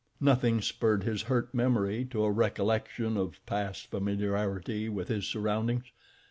Nothing 0.19 0.61
spurred 0.61 1.03
his 1.03 1.21
hurt 1.21 1.53
memory 1.53 2.05
to 2.05 2.23
a 2.23 2.31
recollection 2.31 3.17
of 3.17 3.39
past 3.45 3.91
familiarity 3.91 4.89
with 4.89 5.09
his 5.09 5.27
surroundings. 5.27 5.91